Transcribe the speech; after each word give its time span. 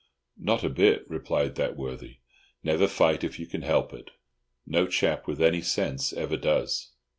"Not 0.39 0.63
a 0.63 0.69
bit," 0.71 1.07
replied 1.07 1.53
that 1.57 1.77
worthy. 1.77 2.17
"Never 2.63 2.87
fight 2.87 3.23
if 3.23 3.37
you 3.37 3.45
can 3.45 3.61
help 3.61 3.93
it. 3.93 4.09
No 4.65 4.87
chap 4.87 5.27
with 5.27 5.39
any 5.39 5.61
sense 5.61 6.11
ever 6.11 6.37
does." 6.37 6.89